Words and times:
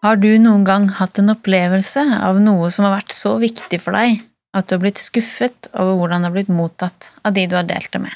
Har 0.00 0.16
du 0.16 0.30
noen 0.40 0.64
gang 0.64 0.88
hatt 0.96 1.18
en 1.20 1.34
opplevelse 1.34 2.02
av 2.24 2.38
noe 2.40 2.70
som 2.72 2.86
har 2.86 2.96
vært 2.96 3.12
så 3.12 3.34
viktig 3.42 3.82
for 3.84 3.96
deg 3.96 4.22
at 4.56 4.66
du 4.66 4.74
har 4.74 4.82
blitt 4.82 5.00
skuffet 5.02 5.68
over 5.74 5.98
hvordan 6.00 6.24
det 6.24 6.30
har 6.30 6.36
blitt 6.38 6.52
mottatt 6.54 7.10
av 7.20 7.36
de 7.36 7.44
du 7.46 7.56
har 7.58 7.68
delt 7.68 7.92
det 7.92 8.00
med? 8.06 8.14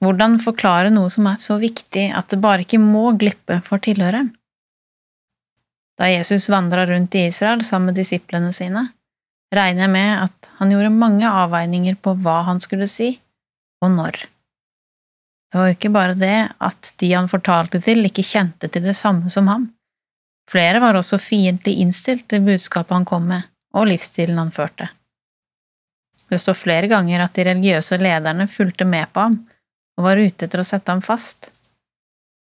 Hvordan 0.00 0.38
forklare 0.42 0.90
noe 0.90 1.12
som 1.12 1.28
er 1.30 1.38
så 1.38 1.60
viktig 1.60 2.08
at 2.16 2.32
det 2.32 2.40
bare 2.42 2.64
ikke 2.64 2.80
må 2.82 3.12
glippe 3.20 3.60
for 3.62 3.82
tilhøreren? 3.84 4.32
Da 6.00 6.08
Jesus 6.08 6.48
vandra 6.50 6.86
rundt 6.88 7.14
i 7.14 7.26
Israel 7.28 7.62
sammen 7.64 7.92
med 7.92 8.00
disiplene 8.00 8.50
sine, 8.56 8.88
regner 9.54 9.84
jeg 9.84 9.92
med 9.94 10.12
at 10.24 10.52
han 10.58 10.72
gjorde 10.72 10.94
mange 10.94 11.28
avveininger 11.28 11.98
på 12.02 12.16
hva 12.24 12.40
han 12.48 12.62
skulle 12.64 12.88
si, 12.90 13.12
og 13.84 13.92
når. 13.94 14.24
Det 15.50 15.58
var 15.58 15.68
jo 15.68 15.76
ikke 15.76 15.92
bare 15.92 16.16
det 16.18 16.38
at 16.58 16.94
de 17.02 17.10
han 17.12 17.28
fortalte 17.30 17.82
til, 17.84 18.02
ikke 18.08 18.26
kjente 18.26 18.70
til 18.72 18.86
det 18.88 18.96
samme 18.96 19.30
som 19.30 19.50
ham. 19.50 19.68
Flere 20.50 20.80
var 20.82 20.98
også 20.98 21.18
fiendtlig 21.22 21.76
innstilt 21.84 22.26
til 22.30 22.42
budskapet 22.42 22.96
han 22.96 23.06
kom 23.06 23.28
med, 23.30 23.46
og 23.76 23.86
livsstilen 23.86 24.38
han 24.40 24.50
førte. 24.54 24.88
Det 26.30 26.38
står 26.38 26.58
flere 26.58 26.90
ganger 26.90 27.22
at 27.22 27.34
de 27.34 27.44
religiøse 27.46 27.98
lederne 27.98 28.46
fulgte 28.50 28.86
med 28.86 29.10
på 29.14 29.26
ham 29.26 29.38
og 29.98 30.06
var 30.06 30.18
ute 30.18 30.46
etter 30.46 30.62
å 30.62 30.66
sette 30.66 30.90
ham 30.90 31.02
fast. 31.02 31.50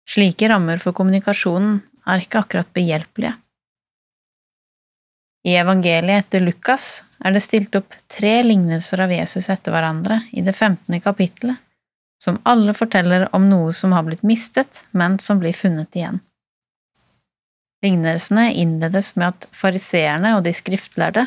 Slike 0.09 0.49
rammer 0.51 0.81
for 0.83 0.95
kommunikasjonen 0.95 1.79
er 2.07 2.23
ikke 2.23 2.43
akkurat 2.43 2.71
behjelpelige. 2.75 3.35
I 5.43 5.57
evangeliet 5.59 6.23
etter 6.23 6.43
Lukas 6.43 7.03
er 7.23 7.35
det 7.35 7.43
stilt 7.43 7.75
opp 7.75 7.95
tre 8.11 8.37
lignelser 8.45 9.03
av 9.03 9.11
Jesus 9.11 9.49
etter 9.51 9.75
hverandre 9.75 10.21
i 10.31 10.43
det 10.43 10.55
femtende 10.55 11.01
kapittelet, 11.03 11.59
som 12.23 12.39
alle 12.47 12.75
forteller 12.75 13.27
om 13.35 13.49
noe 13.51 13.73
som 13.75 13.91
har 13.95 14.07
blitt 14.07 14.23
mistet, 14.23 14.85
men 14.91 15.19
som 15.19 15.43
blir 15.43 15.55
funnet 15.55 15.99
igjen. 15.99 16.21
Lignelsene 17.83 18.53
innledes 18.55 19.13
med 19.19 19.33
at 19.33 19.47
fariseerne 19.51 20.37
og 20.37 20.45
de 20.45 20.53
skriftlærde, 20.55 21.25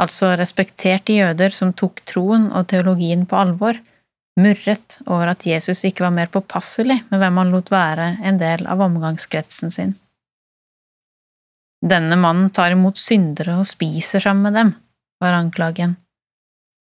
altså 0.00 0.32
respekterte 0.38 1.14
jøder 1.14 1.54
som 1.54 1.72
tok 1.72 2.02
troen 2.08 2.48
og 2.50 2.66
teologien 2.72 3.22
på 3.30 3.38
alvor, 3.38 3.78
murret 4.40 4.98
over 5.06 5.30
at 5.30 5.46
Jesus 5.46 5.84
ikke 5.86 6.02
var 6.02 6.14
mer 6.16 6.32
påpasselig 6.34 6.98
med 7.12 7.22
hvem 7.22 7.38
han 7.38 7.52
lot 7.54 7.70
være 7.70 8.08
en 8.26 8.40
del 8.40 8.66
av 8.66 8.82
omgangskretsen 8.82 9.70
sin. 9.70 9.94
Denne 11.84 12.16
mannen 12.18 12.50
tar 12.50 12.74
imot 12.74 12.98
syndere 12.98 13.58
og 13.60 13.68
spiser 13.68 14.24
sammen 14.24 14.48
med 14.48 14.58
dem, 14.58 14.74
var 15.22 15.36
anklagen, 15.36 15.94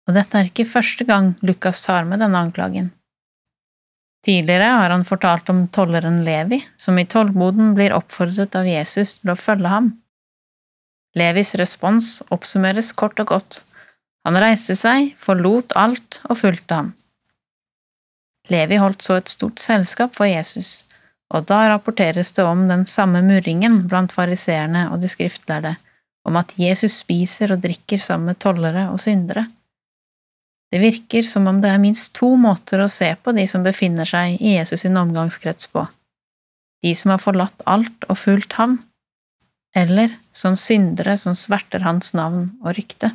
og 0.07 0.17
dette 0.17 0.37
er 0.37 0.49
ikke 0.49 0.69
første 0.69 1.07
gang 1.07 1.33
Lukas 1.41 1.81
tar 1.85 2.05
med 2.05 2.21
denne 2.21 2.37
anklagen. 2.37 2.91
Tidligere 4.25 4.69
har 4.77 4.93
han 4.93 5.05
fortalt 5.05 5.49
om 5.49 5.63
tolleren 5.73 6.21
Levi, 6.25 6.61
som 6.77 6.99
i 6.99 7.07
tollboden 7.09 7.73
blir 7.77 7.95
oppfordret 7.95 8.55
av 8.55 8.69
Jesus 8.69 9.15
til 9.19 9.33
å 9.33 9.39
følge 9.39 9.71
ham. 9.71 9.89
Levis 11.17 11.55
respons 11.59 12.19
oppsummeres 12.29 12.91
kort 12.93 13.19
og 13.19 13.33
godt. 13.33 13.61
Han 14.27 14.37
reiste 14.37 14.77
seg, 14.77 15.15
forlot 15.17 15.73
alt 15.75 16.21
og 16.29 16.37
fulgte 16.43 16.77
ham. 16.77 16.91
Levi 18.51 18.77
holdt 18.81 19.01
så 19.05 19.17
et 19.17 19.31
stort 19.31 19.61
selskap 19.63 20.13
for 20.15 20.29
Jesus, 20.29 20.83
og 21.33 21.47
da 21.49 21.63
rapporteres 21.71 22.33
det 22.37 22.45
om 22.45 22.67
den 22.69 22.85
samme 22.89 23.23
murringen 23.25 23.81
blant 23.89 24.13
fariseerne 24.13 24.87
og 24.91 25.01
de 25.01 25.09
skriftlærde, 25.09 25.75
om 26.27 26.37
at 26.37 26.53
Jesus 26.59 26.99
spiser 27.01 27.55
og 27.55 27.63
drikker 27.63 28.01
sammen 28.01 28.31
med 28.31 28.41
tollere 28.43 28.89
og 28.91 29.01
syndere. 29.01 29.47
Det 30.71 30.79
virker 30.79 31.25
som 31.27 31.49
om 31.51 31.59
det 31.61 31.69
er 31.69 31.81
minst 31.83 32.13
to 32.15 32.29
måter 32.39 32.79
å 32.79 32.91
se 32.91 33.09
på 33.19 33.33
de 33.35 33.43
som 33.49 33.63
befinner 33.65 34.07
seg 34.07 34.37
i 34.39 34.55
Jesus 34.55 34.85
sin 34.85 34.95
omgangskrets 34.97 35.67
på, 35.73 35.83
de 36.81 36.93
som 36.95 37.11
har 37.11 37.19
forlatt 37.19 37.65
alt 37.67 38.07
og 38.07 38.19
fulgt 38.21 38.55
ham, 38.55 38.77
eller 39.75 40.15
som 40.31 40.55
syndere 40.59 41.17
som 41.19 41.35
sverter 41.35 41.83
hans 41.83 42.13
navn 42.15 42.53
og 42.63 42.77
rykte. 42.79 43.11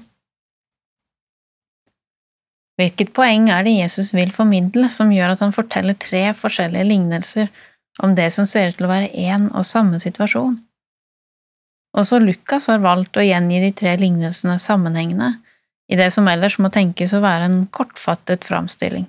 Hvilket 2.76 3.14
poeng 3.16 3.48
er 3.48 3.64
det 3.64 3.72
Jesus 3.78 4.12
vil 4.12 4.34
formidle 4.36 4.90
som 4.92 5.12
gjør 5.12 5.32
at 5.32 5.42
han 5.44 5.56
forteller 5.56 5.96
tre 5.96 6.28
forskjellige 6.36 6.84
lignelser 6.90 7.48
om 8.04 8.12
det 8.16 8.28
som 8.34 8.44
ser 8.48 8.68
ut 8.68 8.76
til 8.76 8.88
å 8.88 8.92
være 8.92 9.12
én 9.16 9.48
og 9.48 9.64
samme 9.64 10.00
situasjon? 10.02 10.58
Også 11.96 12.20
Lukas 12.20 12.68
har 12.68 12.84
valgt 12.84 13.16
å 13.16 13.24
gjengi 13.24 13.62
de 13.62 13.72
tre 13.72 13.94
lignelsene 13.96 14.58
sammenhengende, 14.60 15.38
i 15.88 15.98
det 15.98 16.10
som 16.14 16.28
ellers 16.28 16.58
må 16.58 16.70
tenkes 16.74 17.14
å 17.14 17.22
være 17.22 17.48
en 17.48 17.60
kortfattet 17.74 18.44
framstilling. 18.46 19.06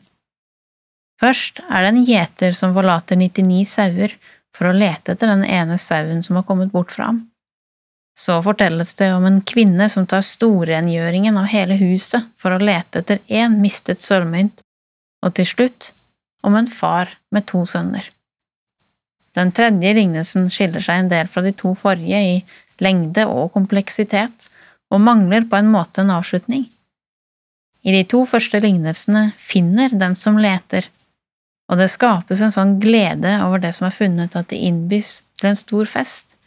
Først 1.21 1.63
er 1.65 1.83
det 1.83 1.93
en 1.93 2.03
gjeter 2.05 2.53
som 2.57 2.75
forlater 2.75 3.17
99 3.17 3.63
sauer 3.69 4.13
for 4.53 4.69
å 4.69 4.75
lete 4.75 5.15
etter 5.15 5.31
den 5.31 5.45
ene 5.45 5.77
sauen 5.81 6.21
som 6.25 6.37
har 6.37 6.45
kommet 6.45 6.73
bort 6.73 6.93
fra 6.93 7.09
ham. 7.09 7.23
Så 8.17 8.39
fortelles 8.41 8.95
det 8.97 9.11
om 9.13 9.25
en 9.29 9.41
kvinne 9.45 9.89
som 9.93 10.07
tar 10.09 10.25
storrengjøringen 10.25 11.37
av 11.37 11.49
hele 11.51 11.77
huset 11.77 12.25
for 12.41 12.53
å 12.53 12.61
lete 12.61 13.03
etter 13.03 13.21
én 13.29 13.59
mistet 13.61 14.01
sølvmynt, 14.01 14.63
og 15.25 15.33
til 15.37 15.49
slutt 15.49 15.91
om 16.45 16.57
en 16.57 16.69
far 16.69 17.13
med 17.33 17.45
to 17.49 17.63
sønner. 17.69 18.05
Den 19.37 19.51
tredje 19.53 19.93
lignelsen 19.93 20.47
skiller 20.49 20.81
seg 20.81 21.03
en 21.03 21.11
del 21.11 21.29
fra 21.29 21.43
de 21.45 21.53
to 21.53 21.75
forrige 21.77 22.21
i 22.25 22.37
lengde 22.81 23.25
og 23.29 23.51
kompleksitet, 23.53 24.47
og 24.93 25.03
mangler 25.03 25.47
på 25.49 25.59
en 25.59 25.71
måte 25.71 26.01
en 26.01 26.13
avslutning. 26.15 26.67
I 27.87 27.93
de 27.95 28.03
to 28.09 28.23
første 28.27 28.59
lignelsene 28.63 29.31
finner 29.39 29.93
den 29.95 30.15
som 30.19 30.39
leter, 30.41 30.87
og 31.67 31.79
det 31.81 31.89
skapes 31.91 32.41
en 32.43 32.53
sånn 32.53 32.77
glede 32.83 33.37
over 33.43 33.61
det 33.63 33.73
som 33.75 33.87
er 33.87 33.95
funnet 33.95 34.35
at 34.39 34.49
det 34.51 34.59
innbys 34.63 35.21
til 35.39 35.51
en 35.51 35.59
stor 35.59 35.87
fest. 35.89 36.37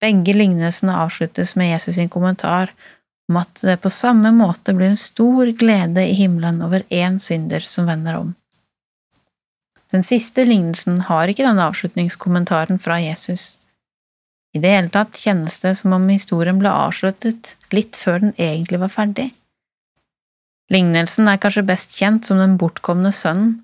Begge 0.00 0.32
lignelsene 0.36 0.96
avsluttes 0.96 1.54
med 1.60 1.72
Jesus 1.72 1.96
sin 1.96 2.12
kommentar 2.12 2.72
om 3.30 3.38
at 3.40 3.62
det 3.62 3.78
på 3.84 3.92
samme 3.92 4.32
måte 4.34 4.74
blir 4.76 4.90
en 4.90 5.00
stor 5.00 5.52
glede 5.56 6.04
i 6.08 6.16
himmelen 6.18 6.60
over 6.66 6.84
én 6.88 7.18
synder 7.20 7.64
som 7.64 7.88
vender 7.88 8.18
om. 8.18 8.34
Den 9.90 10.04
siste 10.06 10.44
lignelsen 10.46 11.02
har 11.08 11.28
ikke 11.28 11.44
denne 11.44 11.66
avslutningskommentaren 11.66 12.78
fra 12.82 13.00
Jesus. 13.02 13.59
I 14.54 14.58
det 14.58 14.70
hele 14.74 14.90
tatt 14.90 15.18
kjennes 15.18 15.60
det 15.62 15.76
som 15.78 15.94
om 15.94 16.08
historien 16.10 16.58
ble 16.58 16.70
avsluttet 16.70 17.54
litt 17.74 17.98
før 17.98 18.24
den 18.24 18.32
egentlig 18.36 18.80
var 18.82 18.90
ferdig. 18.90 19.28
Lignelsen 20.70 21.28
er 21.30 21.38
kanskje 21.42 21.66
best 21.66 21.96
kjent 21.98 22.26
som 22.26 22.38
Den 22.38 22.56
bortkomne 22.58 23.12
sønnen, 23.14 23.60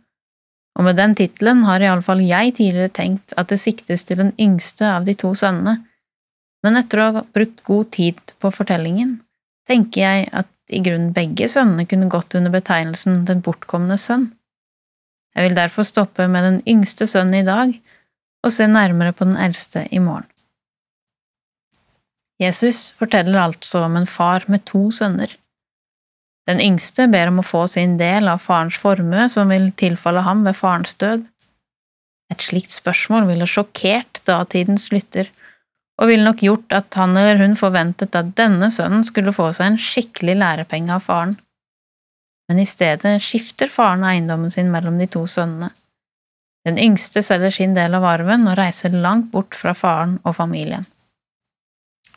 og 0.76 0.84
med 0.84 0.98
den 0.98 1.14
tittelen 1.16 1.62
har 1.64 1.80
iallfall 1.80 2.20
jeg 2.20 2.56
tidligere 2.58 2.92
tenkt 2.92 3.34
at 3.40 3.48
det 3.50 3.60
siktes 3.62 4.04
til 4.04 4.20
den 4.20 4.32
yngste 4.38 4.88
av 4.90 5.06
de 5.06 5.14
to 5.18 5.32
sønnene, 5.34 5.78
men 6.66 6.76
etter 6.76 7.00
å 7.00 7.06
ha 7.06 7.22
brukt 7.22 7.62
god 7.64 7.90
tid 7.94 8.20
på 8.42 8.50
fortellingen, 8.52 9.16
tenker 9.66 10.02
jeg 10.02 10.28
at 10.32 10.50
i 10.74 10.82
grunnen 10.82 11.14
begge 11.14 11.48
sønnene 11.48 11.86
kunne 11.86 12.10
gått 12.10 12.34
under 12.34 12.50
betegnelsen 12.50 13.24
Den 13.26 13.42
bortkomne 13.46 13.98
sønn. 14.02 14.32
Jeg 15.36 15.46
vil 15.46 15.58
derfor 15.58 15.86
stoppe 15.86 16.26
med 16.32 16.46
den 16.46 16.62
yngste 16.66 17.06
sønnen 17.06 17.42
i 17.42 17.46
dag 17.46 17.74
og 18.42 18.52
se 18.54 18.66
nærmere 18.66 19.14
på 19.14 19.28
den 19.28 19.38
eldste 19.38 19.86
i 19.90 20.02
morgen. 20.02 20.26
Jesus 22.42 22.90
forteller 22.96 23.40
altså 23.40 23.86
om 23.86 23.96
en 23.96 24.08
far 24.08 24.44
med 24.52 24.64
to 24.68 24.90
sønner. 24.92 25.30
Den 26.46 26.60
yngste 26.62 27.08
ber 27.10 27.32
om 27.32 27.40
å 27.42 27.46
få 27.46 27.64
sin 27.70 27.96
del 27.98 28.28
av 28.30 28.42
farens 28.44 28.76
formue 28.78 29.24
som 29.32 29.50
vil 29.50 29.70
tilfalle 29.74 30.22
ham 30.22 30.44
ved 30.46 30.58
farens 30.58 30.94
død. 31.00 31.24
Et 32.30 32.42
slikt 32.42 32.74
spørsmål 32.74 33.26
ville 33.30 33.48
sjokkert 33.50 34.20
datidens 34.28 34.90
lytter, 34.92 35.30
og 35.96 36.10
ville 36.10 36.26
nok 36.26 36.42
gjort 36.44 36.74
at 36.76 36.98
han 37.00 37.16
eller 37.16 37.40
hun 37.40 37.56
forventet 37.58 38.18
at 38.18 38.34
denne 38.38 38.68
sønnen 38.70 39.04
skulle 39.06 39.34
få 39.34 39.48
seg 39.56 39.72
en 39.72 39.80
skikkelig 39.80 40.36
lærepenge 40.42 40.92
av 40.92 41.06
faren. 41.06 41.36
Men 42.46 42.60
i 42.62 42.68
stedet 42.68 43.16
skifter 43.24 43.70
faren 43.72 44.04
eiendommen 44.06 44.52
sin 44.52 44.68
mellom 44.70 45.00
de 45.00 45.08
to 45.10 45.24
sønnene. 45.26 45.72
Den 46.66 46.78
yngste 46.82 47.22
selger 47.22 47.54
sin 47.54 47.74
del 47.74 47.94
av 47.94 48.04
arven 48.06 48.46
og 48.50 48.58
reiser 48.58 48.94
langt 48.94 49.32
bort 49.32 49.54
fra 49.54 49.74
faren 49.74 50.18
og 50.26 50.36
familien. 50.36 50.86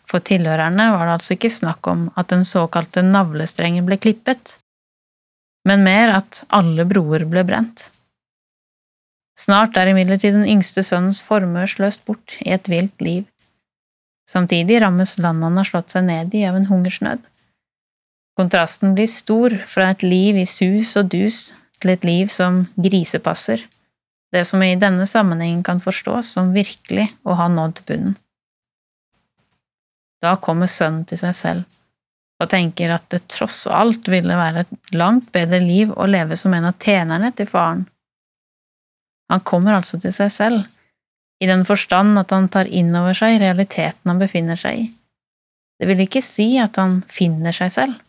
For 0.10 0.26
tilhørerne 0.26 0.90
var 0.96 1.06
det 1.06 1.16
altså 1.20 1.36
ikke 1.36 1.52
snakk 1.54 1.86
om 1.92 2.08
at 2.18 2.32
den 2.34 2.46
såkalte 2.48 3.04
navlestrengen 3.06 3.86
ble 3.86 4.00
klippet, 4.02 4.58
men 5.70 5.86
mer 5.86 6.16
at 6.18 6.44
alle 6.56 6.86
broer 6.90 7.28
ble 7.30 7.44
brent. 7.46 7.90
Snart 9.40 9.78
er 9.80 9.92
imidlertid 9.92 10.34
den 10.36 10.48
yngste 10.50 10.84
sønnens 10.84 11.22
formue 11.24 11.68
sløst 11.70 12.02
bort 12.08 12.40
i 12.44 12.50
et 12.56 12.68
vilt 12.72 13.04
liv. 13.06 13.28
Samtidig 14.30 14.82
rammes 14.84 15.16
landet 15.22 15.48
han 15.48 15.60
har 15.62 15.70
slått 15.70 15.94
seg 15.94 16.06
ned 16.10 16.36
i 16.36 16.44
av 16.50 16.58
en 16.58 16.68
hungersnød. 16.70 17.22
Kontrasten 18.40 18.96
blir 18.98 19.10
stor 19.12 19.56
fra 19.68 19.92
et 19.94 20.04
liv 20.04 20.38
i 20.40 20.48
sus 20.48 20.96
og 21.00 21.10
dus 21.14 21.50
til 21.80 21.94
et 21.94 22.06
liv 22.08 22.32
som 22.34 22.66
grisepasser, 22.80 23.64
det 24.34 24.46
som 24.48 24.64
i 24.64 24.76
denne 24.80 25.08
sammenhengen 25.10 25.64
kan 25.66 25.82
forstås 25.84 26.34
som 26.36 26.54
virkelig 26.56 27.10
å 27.24 27.38
ha 27.40 27.48
nådd 27.52 27.84
bunnen. 27.88 28.18
Da 30.24 30.36
kommer 30.42 30.68
sønnen 30.68 31.06
til 31.07 31.19
seg 31.21 31.36
selv 31.38 31.68
og 32.39 32.48
tenker 32.51 32.94
at 32.95 33.07
det 33.12 33.25
tross 33.31 33.66
alt 33.68 34.07
ville 34.07 34.36
være 34.39 34.63
et 34.63 34.94
langt 34.95 35.27
bedre 35.36 35.60
liv 35.60 35.92
å 35.92 36.07
leve 36.07 36.38
som 36.39 36.54
en 36.56 36.69
av 36.69 36.77
tjenerne 36.80 37.33
til 37.36 37.50
faren. 37.50 37.81
Han 39.30 39.44
kommer 39.45 39.75
altså 39.75 40.00
til 40.00 40.13
seg 40.16 40.31
selv, 40.31 40.62
i 41.44 41.48
den 41.48 41.66
forstand 41.68 42.19
at 42.19 42.31
han 42.36 42.48
tar 42.51 42.68
inn 42.68 42.95
over 42.95 43.16
seg 43.16 43.38
realiteten 43.44 44.12
han 44.12 44.21
befinner 44.21 44.60
seg 44.60 44.86
i. 44.86 44.88
Det 45.80 45.88
vil 45.88 46.04
ikke 46.04 46.24
si 46.25 46.48
at 46.60 46.80
han 46.80 47.00
finner 47.07 47.56
seg 47.56 47.72
selv, 47.72 48.00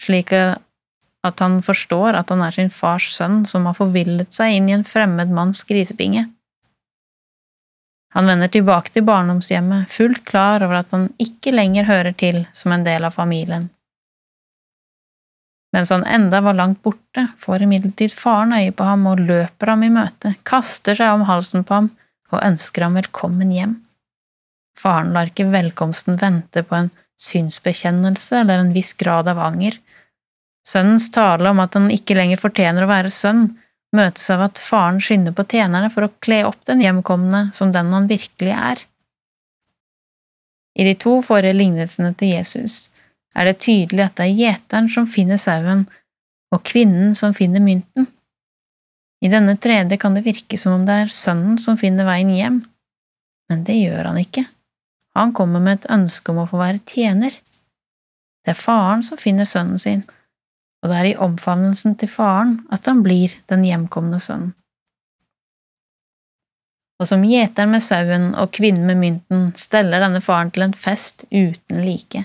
slik 0.00 0.32
at 0.32 1.42
han 1.44 1.58
forstår 1.64 2.16
at 2.20 2.32
han 2.32 2.44
er 2.44 2.54
sin 2.54 2.72
fars 2.72 3.10
sønn 3.16 3.42
som 3.48 3.66
har 3.68 3.76
forvillet 3.76 4.32
seg 4.32 4.56
inn 4.56 4.70
i 4.70 4.76
en 4.76 4.86
fremmed 4.88 5.32
manns 5.32 5.64
grisepinge. 5.68 6.28
Han 8.12 8.28
vender 8.28 8.50
tilbake 8.52 8.92
til 8.92 9.06
barndomshjemmet, 9.08 9.88
fullt 9.88 10.24
klar 10.28 10.64
over 10.64 10.82
at 10.82 10.90
han 10.92 11.08
ikke 11.22 11.54
lenger 11.54 11.88
hører 11.88 12.12
til 12.12 12.42
som 12.52 12.74
en 12.74 12.84
del 12.84 13.06
av 13.08 13.16
familien. 13.16 13.70
Mens 15.72 15.88
han 15.94 16.04
enda 16.04 16.42
var 16.44 16.58
langt 16.58 16.82
borte, 16.84 17.30
får 17.40 17.64
imidlertid 17.64 18.12
faren 18.12 18.52
øye 18.52 18.74
på 18.76 18.84
ham 18.84 19.06
og 19.08 19.22
løper 19.24 19.72
ham 19.72 19.86
i 19.86 19.92
møte, 19.92 20.34
kaster 20.44 20.98
seg 20.98 21.14
om 21.16 21.24
halsen 21.30 21.64
på 21.64 21.78
ham 21.78 21.88
og 22.32 22.42
ønsker 22.44 22.84
ham 22.84 22.98
velkommen 23.00 23.54
hjem. 23.54 23.78
Faren 24.76 25.14
lar 25.16 25.32
ikke 25.32 25.48
velkomsten 25.52 26.20
vente 26.20 26.64
på 26.66 26.76
en 26.76 26.92
synsbekjennelse 27.20 28.42
eller 28.42 28.60
en 28.60 28.72
viss 28.76 28.92
grad 29.00 29.28
av 29.32 29.40
anger. 29.40 29.78
Sønnens 30.66 31.08
tale 31.14 31.48
om 31.50 31.60
at 31.64 31.76
han 31.78 31.88
ikke 31.92 32.16
lenger 32.18 32.40
fortjener 32.40 32.84
å 32.84 32.90
være 32.92 33.12
sønn, 33.12 33.46
møtes 33.96 34.30
av 34.32 34.46
at 34.46 34.60
faren 34.60 35.00
skynder 35.02 35.34
på 35.36 35.44
tjenerne 35.52 35.90
for 35.92 36.06
å 36.06 36.14
kle 36.24 36.42
opp 36.48 36.62
den 36.68 36.82
hjemkomne 36.84 37.48
som 37.56 37.72
den 37.74 37.92
han 37.92 38.08
virkelig 38.10 38.54
er. 38.56 38.80
I 40.72 40.86
de 40.88 40.94
to 40.96 41.18
forrige 41.24 41.58
lignelsene 41.58 42.14
til 42.16 42.32
Jesus 42.32 42.86
er 43.36 43.48
det 43.48 43.60
tydelig 43.64 44.06
at 44.06 44.16
det 44.18 44.28
er 44.28 44.38
gjeteren 44.38 44.88
som 44.92 45.08
finner 45.08 45.40
sauen, 45.40 45.86
og 46.52 46.64
kvinnen 46.68 47.14
som 47.16 47.32
finner 47.36 47.64
mynten. 47.64 48.08
I 49.24 49.30
denne 49.32 49.54
tredje 49.56 49.96
kan 50.00 50.16
det 50.16 50.24
virke 50.26 50.58
som 50.60 50.74
om 50.76 50.84
det 50.88 50.96
er 51.04 51.14
sønnen 51.14 51.56
som 51.60 51.78
finner 51.80 52.08
veien 52.08 52.32
hjem, 52.34 52.58
men 53.48 53.62
det 53.68 53.78
gjør 53.78 54.10
han 54.10 54.20
ikke. 54.20 54.44
Han 55.16 55.32
kommer 55.36 55.60
med 55.60 55.80
et 55.80 55.90
ønske 55.92 56.32
om 56.32 56.42
å 56.42 56.48
få 56.48 56.60
være 56.60 56.82
tjener. 56.88 57.36
Det 58.42 58.52
er 58.52 58.58
faren 58.58 59.04
som 59.06 59.20
finner 59.20 59.48
sønnen 59.48 59.80
sin, 59.80 60.02
og 60.82 60.90
det 60.90 60.98
er 60.98 61.08
i 61.12 61.20
omfavnelsen 61.24 61.94
til 61.98 62.10
faren 62.10 62.56
at 62.74 62.88
han 62.90 63.04
blir 63.06 63.36
den 63.50 63.64
hjemkomne 63.66 64.18
sønnen. 64.22 64.52
Og 67.00 67.08
som 67.10 67.24
gjeteren 67.26 67.72
med 67.74 67.82
sauen 67.82 68.28
og 68.38 68.52
kvinnen 68.54 68.86
med 68.86 69.00
mynten 69.00 69.48
steller 69.58 70.02
denne 70.04 70.20
faren 70.22 70.52
til 70.54 70.68
en 70.68 70.76
fest 70.76 71.24
uten 71.32 71.82
like. 71.82 72.24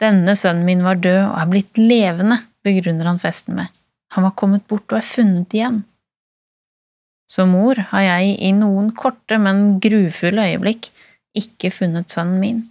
Denne 0.00 0.36
sønnen 0.38 0.66
min 0.68 0.84
var 0.86 1.00
død 1.02 1.24
og 1.24 1.36
er 1.40 1.50
blitt 1.50 1.80
levende, 1.80 2.38
begrunner 2.64 3.10
han 3.10 3.18
festen 3.22 3.58
med. 3.58 3.72
Han 4.14 4.26
var 4.26 4.36
kommet 4.38 4.66
bort 4.70 4.86
og 4.92 5.00
er 5.00 5.06
funnet 5.06 5.54
igjen. 5.54 5.82
Som 7.30 7.52
mor 7.54 7.78
har 7.92 8.06
jeg 8.06 8.36
i 8.42 8.50
noen 8.54 8.90
korte, 8.96 9.38
men 9.38 9.78
grufulle 9.82 10.48
øyeblikk 10.50 10.88
ikke 11.38 11.70
funnet 11.74 12.10
sønnen 12.10 12.40
min. 12.42 12.62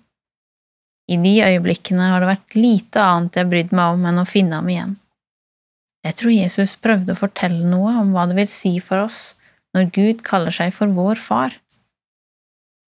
I 1.09 1.17
de 1.17 1.35
øyeblikkene 1.41 2.11
har 2.11 2.21
det 2.21 2.29
vært 2.29 2.55
lite 2.57 3.01
annet 3.01 3.39
jeg 3.39 3.49
brydde 3.49 3.77
meg 3.77 3.95
om 3.95 4.03
enn 4.05 4.21
å 4.21 4.27
finne 4.29 4.59
ham 4.59 4.69
igjen. 4.69 4.91
Jeg 6.05 6.15
tror 6.19 6.31
Jesus 6.35 6.75
prøvde 6.79 7.15
å 7.15 7.19
fortelle 7.19 7.65
noe 7.67 7.95
om 7.99 8.13
hva 8.13 8.27
det 8.29 8.37
vil 8.37 8.51
si 8.51 8.75
for 8.83 9.03
oss 9.07 9.33
når 9.75 9.89
Gud 9.95 10.21
kaller 10.27 10.53
seg 10.53 10.71
for 10.75 10.91
vår 10.93 11.19
far. 11.21 11.55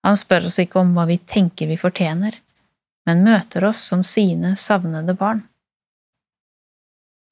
Han 0.05 0.19
spør 0.19 0.47
oss 0.49 0.59
ikke 0.61 0.81
om 0.81 0.93
hva 0.95 1.07
vi 1.09 1.17
tenker 1.17 1.69
vi 1.71 1.79
fortjener, 1.79 2.37
men 3.07 3.25
møter 3.25 3.65
oss 3.67 3.81
som 3.89 4.03
sine 4.07 4.53
savnede 4.59 5.15
barn. 5.17 5.43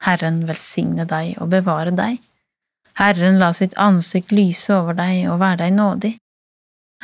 Herren 0.02 0.42
velsigne 0.50 1.06
deg 1.06 1.38
og 1.38 1.52
bevare 1.54 1.94
deg. 1.94 2.18
Herren 2.98 3.38
la 3.40 3.52
sitt 3.56 3.78
ansikt 3.80 4.34
lyse 4.34 4.74
over 4.74 4.98
deg 4.98 5.30
og 5.30 5.40
være 5.44 5.62
deg 5.64 5.78
nådig. 5.78 6.14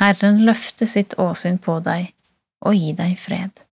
Herren 0.02 0.44
løfte 0.50 0.90
sitt 0.90 1.14
åsyn 1.22 1.62
på 1.62 1.78
deg 1.86 2.12
og 2.66 2.76
gi 2.76 2.92
deg 2.98 3.16
fred. 3.22 3.67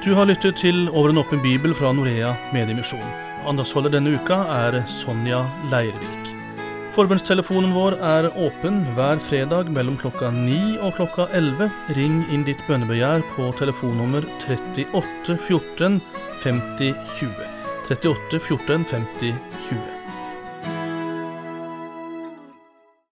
Du 0.00 0.14
har 0.16 0.24
lyttet 0.24 0.56
til 0.56 0.86
Over 0.96 1.12
en 1.12 1.20
åpen 1.20 1.42
bibel 1.44 1.74
fra 1.76 1.90
Norea 1.92 2.30
Mediemisjon. 2.54 3.04
Andagsholder 3.44 3.92
denne 3.92 4.14
uka 4.16 4.38
er 4.54 4.78
Sonja 4.88 5.42
Leirvik. 5.68 6.30
Forbundstelefonen 6.96 7.74
vår 7.76 7.98
er 8.00 8.30
åpen 8.32 8.80
hver 8.96 9.20
fredag 9.20 9.68
mellom 9.76 10.00
klokka 10.00 10.32
9 10.32 10.80
og 10.80 10.96
klokka 10.96 11.28
11. 11.36 11.68
Ring 12.00 12.24
inn 12.32 12.48
ditt 12.48 12.64
bønnebegjær 12.64 13.28
på 13.36 13.52
telefonnummer 13.60 14.24
38 14.40 15.36
14 15.36 16.00
50 16.48 16.96
20. 17.20 17.48
38 17.92 18.44
14 18.48 18.92
50 18.96 19.34
20. 19.68 19.99